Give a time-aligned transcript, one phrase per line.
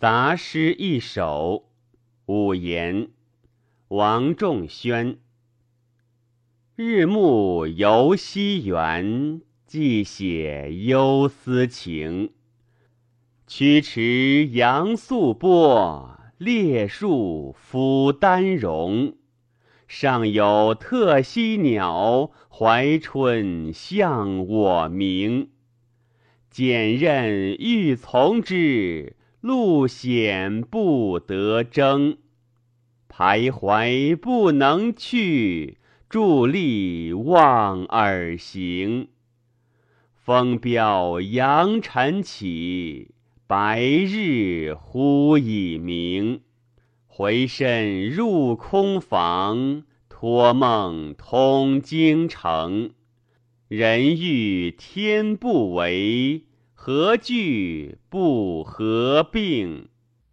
[0.00, 1.66] 杂诗一首，
[2.24, 3.10] 五言，
[3.88, 5.18] 王仲宣。
[6.74, 12.30] 日暮游西园，寄写幽思情。
[13.46, 19.16] 曲池杨素波，列树抚丹荣。
[19.86, 25.50] 上有特溪鸟，怀春向我鸣。
[26.48, 29.18] 简任欲从之。
[29.40, 32.18] 路险不得征，
[33.08, 35.78] 徘徊不能去，
[36.10, 39.08] 伫立望尔行。
[40.14, 43.14] 风飙扬尘起，
[43.46, 46.42] 白日忽已明。
[47.06, 52.90] 回身入空房，托梦通京城。
[53.68, 56.44] 人欲天不为。
[56.82, 59.90] 何惧不合并？